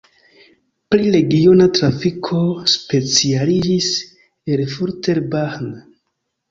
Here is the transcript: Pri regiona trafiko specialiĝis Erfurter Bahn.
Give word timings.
Pri 0.93 1.11
regiona 1.15 1.67
trafiko 1.75 2.41
specialiĝis 2.73 3.93
Erfurter 4.59 5.27
Bahn. 5.37 5.75